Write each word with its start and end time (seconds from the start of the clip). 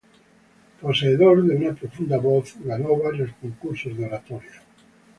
Poseedor 0.81 1.43
de 1.43 1.55
una 1.57 1.75
profunda 1.75 2.17
voz, 2.17 2.55
ganó 2.61 2.97
varios 2.97 3.33
concursos 3.39 3.95
de 3.95 4.05
oratoria. 4.07 4.63